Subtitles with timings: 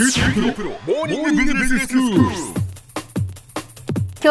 [0.00, 0.06] 今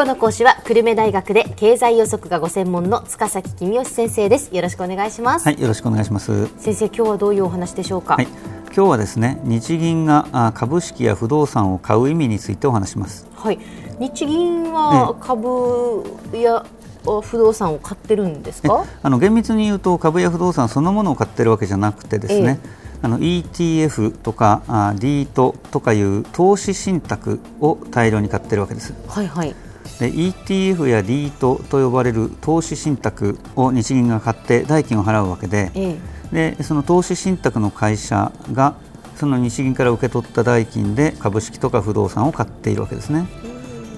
[0.03, 4.55] 日の講師は久留米大学で経済予測がご専門の塚崎君吉先生です。
[4.55, 6.47] よろしくお願いします、はい、よろしくお願いします。
[6.57, 8.15] 先生今日はどういうお話でしょうか？
[8.15, 8.27] はい、
[8.67, 13.27] 今日はですね、日銀があ株式や不動産を買う意味についてお話します。
[13.35, 13.59] はい。
[13.99, 16.65] 日銀は株や
[17.05, 22.61] あ不動産を買ってるんですえかあの厳密に言うと株や不動産そのものを買ってるわけじゃなくてですね、
[23.01, 28.93] あの ETF とかあ DEIT とかいう投資信託を大量に買ってるわけです。
[29.07, 29.55] はいはい
[29.99, 35.97] で ETF や DEIT と呼ばれる投資信託を日銀が買って代金を払うわけで、え
[36.31, 38.75] でその投資信託の会社が
[39.15, 43.27] その日銀から受け取った代金で株式とか不動産を買っているわけですね。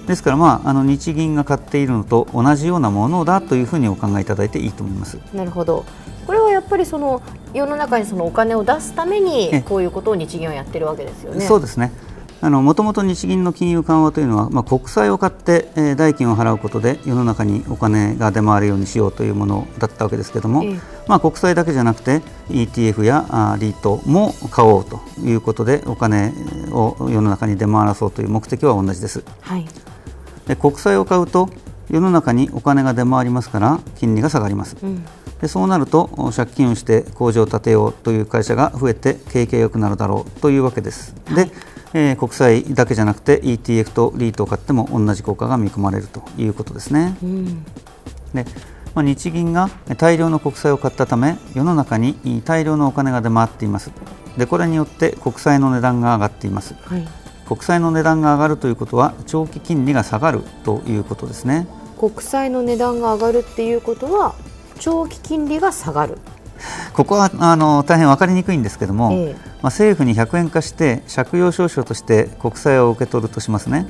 [0.06, 5.18] ですから、まあ、あの日銀が買っているのと同じようなものだというふうにお考えいただいていいと思います。
[5.34, 5.84] えなるほど
[6.26, 7.20] これはぱりその
[7.52, 11.44] 世の中にそのお金を出すためえにこういうことを日銀はやってるわけですよね。
[11.44, 11.92] そうですね。
[12.42, 20.80] あのもともと日銀の金融緩和というのは、まあ、国債を買って、えー代金を払うことで世の中にお金が出回るようにしようというものだったわけですけれども、ええ。
[21.06, 26.32] まあ、国債だけじゃなくて ETF やあー REIT も買おうということでお金
[26.72, 29.22] を世の中に出回らそうという目的は同じです。
[29.42, 29.66] はい。
[30.46, 31.50] で国債を買うと
[31.90, 34.76] 世の中にお金が出回りますから金利が下がります。
[34.82, 35.04] うん
[35.40, 41.14] でそうなるとお借金をして工場を建てようという会社が増えて景気が良くなるだろうというわけです。
[41.34, 41.50] で、
[41.94, 47.16] えー国債だけじゃなくて ETF と REIT を買っても同じ効果が見込まれるということですね。
[47.22, 47.64] うん
[48.34, 48.44] で
[48.94, 53.90] まあ、日銀が大量の国債を買ったため世の中に大量のお金が出回っています。
[54.36, 56.74] でこれによって国債の値段が上がっています。
[56.84, 57.08] はい
[57.50, 61.66] 国債の値段が上がるということは長期金利が下がるということですね。
[61.98, 64.36] 国債の値段が上がるっていうことは
[64.80, 66.18] 長期金利が下がる。
[66.92, 69.32] ここはあの大変分かりにくいんですけども、ええ。
[69.34, 73.86] まあ、政府に100円化して借用証書として国債を受け取るとしますね。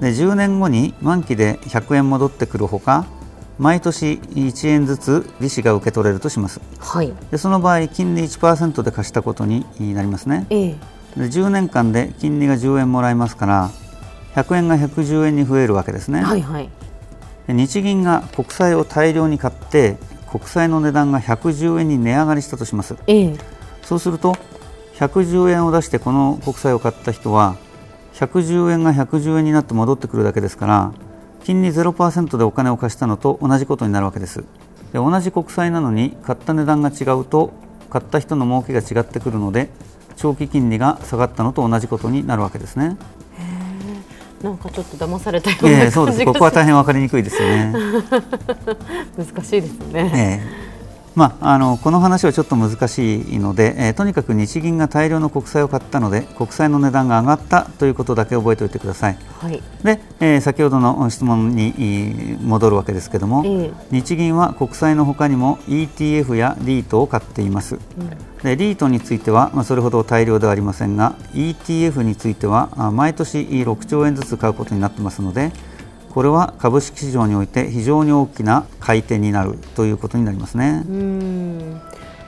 [0.00, 3.06] で10年後に満期で100円戻ってくるほか
[3.58, 6.60] 毎年1円ずつ利子が受け取れるとします。
[6.78, 7.12] はい。
[7.30, 10.46] でその場合金利1%で貸したことになりますね。
[10.50, 10.76] ええ。
[11.16, 13.70] で10年間で金利が10円もらえますから
[14.34, 16.64] 100円が110円に増えるわけですね、はいはい。
[16.64, 16.70] で
[17.48, 19.96] 日銀が国債を大量に買って
[20.30, 22.96] 国債の値段が110円に値上がりしたとします。
[23.06, 23.36] ええ。
[23.82, 24.36] そうすると
[24.96, 27.56] 110円を出してこの国債を買った人は
[28.14, 30.92] 110円が110円になって戻ってくるだけですから
[31.44, 34.44] 金利0%でお金を貸したのと同じことになるわけです。
[34.92, 37.52] で同じ国債なのに買った値段が違うと
[37.90, 39.70] 買った人の儲けが違ってくるので
[40.16, 42.96] 長期金利が下がったのと同じことになるわけですね。
[44.42, 46.24] なんかちょっと騙されたようなえ感じがえそうです。
[46.24, 47.72] ここは大変分かりにくいですよね。
[49.16, 50.12] 難しいですね。
[50.14, 50.65] ええ
[51.16, 59.18] まあ、あのこの話はちょっと難しいので、えーとにかく日銀が大量の国債を買ったので国債の値段が上がったということだけ覚えておいてください。
[59.40, 59.62] はい。
[59.82, 67.78] で、えー先ほどの質問にえー戻るわけですけども、ええ日銀は国債のほかにも ETF や REIT を買っています。
[68.42, 75.50] で REIT については、まあ、それほど大量ではありませんが ETF についてはあ毎年6兆円ずつ買うことになってますので
[76.16, 80.82] これは株式市場において非常に大きな買い手になるということになりますね。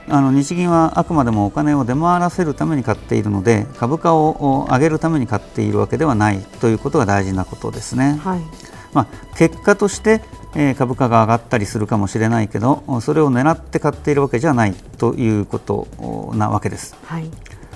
[0.07, 8.19] あの日銀はあくまでもお金を出回らせるために買っているので株価をお上げるために買っているわけではないということが大事なことですね。
[8.23, 8.41] はい。
[8.93, 10.21] まあ、結果として、
[10.53, 16.95] えー株価が上がったりするかもしれないけどそれを狙って買っているわけじゃないということおなわけです。
[17.05, 17.31] はい。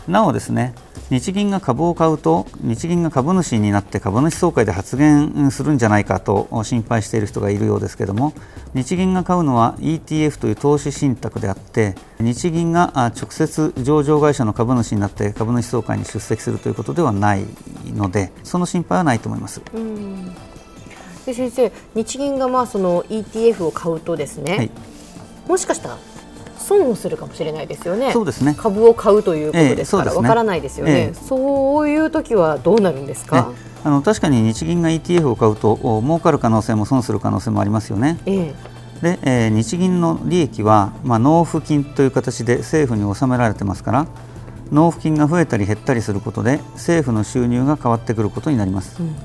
[0.07, 0.73] なおですね
[1.09, 8.33] 日銀が株を買うと日銀が株主になって株主総会で発言するんじゃないかと心配している人がいるようですけれども
[8.73, 17.45] 日銀が買うのは ETF という投資信託であって日銀があ直接上場会社の株主になって株主総会に出席するということではない
[17.85, 19.61] のでその心配はないと思います。
[21.25, 24.71] で先生、日銀がまあその ETF を買うとですね、はい
[25.47, 25.97] もしかしたら
[26.63, 28.11] 損をするかもしれないですよね。
[28.11, 33.51] そうですね株を買うということですからわ、ええそうですねからないですよね、ええそういう時はどうなるんですねか。
[33.85, 38.17] あの確かに日銀が ETF を買うとお儲かる可能性も損する可能性もありますよね。
[38.25, 38.53] え
[39.01, 39.07] え。
[39.17, 44.07] で、えー日銀の利益は、まあ、納付金という形で政府に納められてますから
[44.71, 49.15] 納付金が増えたり減ったりすることで政府の収入が変わってくることになります、うん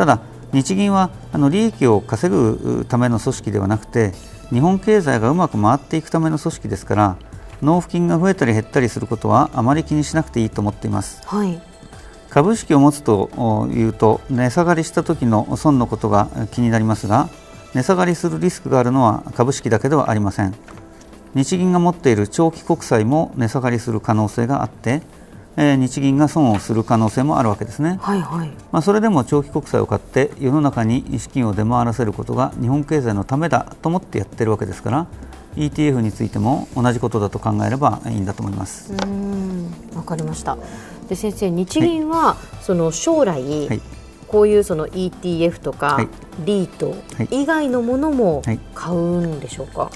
[0.00, 0.20] ただ
[0.52, 4.12] 日銀はあの利益を稼ぐための組織ではなくて
[4.50, 7.16] 日本経済がうまく回っていくための組織ですから
[7.62, 11.60] 納付金が増えたり減ったりすることはあまり気にしなくていいと思っていますはい。
[12.30, 17.28] 株式を持つというと値下がりした時の損のことが気になりますが
[17.74, 20.54] 値下がりするリスクがあるのは株式だけではありません
[21.34, 25.02] 日銀が持っている長期国債も値下がりする可能性があって
[25.60, 28.48] えー、日銀が損をする可能性もあるわけですね、はいはい。
[28.72, 35.06] まあ、それでも長期国債を買って世の中に資金を出回らせることが日本経済のためだと思ってやってるわけですから
[35.56, 38.94] ETF についても同じことだと考えればいいんだと思います。
[38.94, 40.56] うんわかりました。
[41.10, 43.80] で先生日銀はその将来、はい。
[44.28, 46.08] こういうその ETF とか、はい。
[46.46, 47.42] リートはい。
[47.42, 48.60] 以外のものもはい。
[48.74, 49.90] 買うんでしょうか、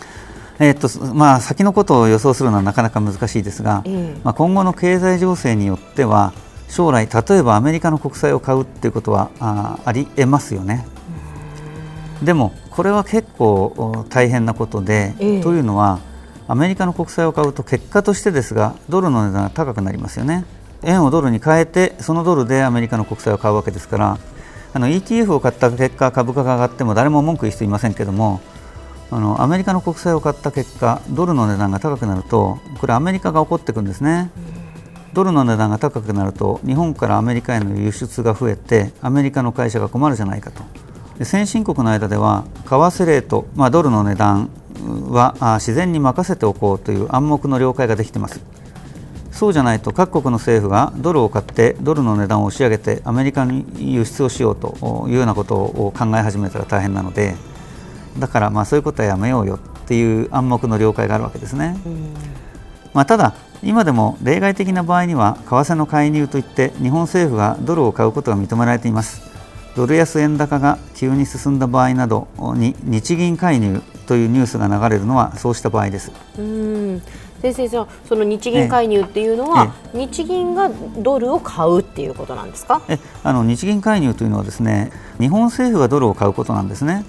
[0.59, 6.33] えーっとまあ、先のことを予想するのはなかなか難しいですが、ええまあ、今後の経済情勢によっては
[6.69, 10.87] 将来、例えばアメリカの国債を買うということはあありえますよね。
[12.23, 16.01] でも、これは結構お大変なことで、ええというのは
[16.47, 20.45] アメリカの国債を買うと結果としてですがドルの値段が高くなりますよね。
[20.83, 24.19] 円をドルに変えてそのドルでアメリカの国債を買うわけですから
[24.73, 28.41] あの ETF を買った結果株価が上がっても誰も文句言う人いませんけども
[29.15, 34.33] あのアメリカの国債を買った結果ドルの値段が高くなるとこれアメリカが起こっていくんですね。
[35.13, 40.65] ドルの値段が高くなると日本からアメリカへの輸出が増えてアメリカの会社が困るじゃないかと
[41.17, 44.51] で先進国の間では為替レート、まあ、ドルの値段
[44.83, 48.41] は自然に任せておこうという暗黙の了解ができてます
[49.31, 57.37] そうじゃないと各国の政府がドルを買ってドルの値段を押し上げてアメリカに輸出をしようというようなことを考え始めたら大変なので
[58.19, 61.77] だからまあそういうことはやめようよっていう暗黙の了解があるわけですね。
[62.93, 69.23] まあ、ただ、今でも例外的な場合には為替の介入といって日本政府がドルを買うことが認められています。
[69.75, 76.13] ドル安円高が急に進んだ場合などに日銀介入というニュースが流れるのはそうした場合です。
[76.39, 77.03] うん
[77.43, 82.81] 先生その日銀介入っていうのは、日銀がドルを買うっていうことなんですか？
[82.89, 87.05] えあの日銀介入というのはですね日本政府がドルを買うことなんですね。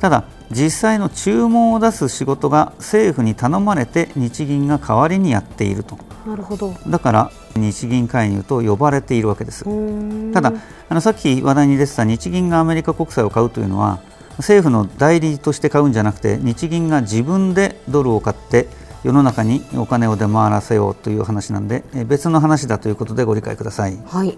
[0.00, 5.98] ただ実際の注文を出す仕事が政府に頼まれて日銀が代わりにやっていると。
[6.26, 6.74] うなるほど。
[6.86, 9.64] だから日銀介入と呼ばれているわけです。
[9.64, 10.32] うん。
[10.32, 10.52] ただ
[10.88, 14.00] あのさっき話題に出てた日銀がアメリカ国債を買うというのは
[14.38, 18.68] 政府の代理として買うんじゃなくて日銀が自分でドルを買って
[19.04, 23.96] 世の中にお金を出回らせようという話なんでえ別の話だということでご理解ください。
[24.06, 24.36] はい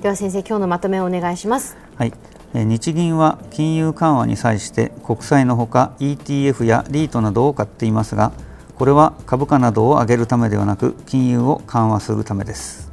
[0.00, 2.12] では先生今日のまとめをお願いしますはい、
[2.54, 8.32] えー日銀は金融緩和に際して国債のほか ETF やリートなどを買っていますが
[8.76, 12.90] これは株価などを上げるためではなく金融を緩和するためです。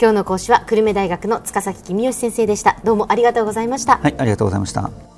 [0.00, 5.17] 今日の講師は久留米大学の塚崎公義先生でしたどうもありがとうございましたはい、ありがとうございました。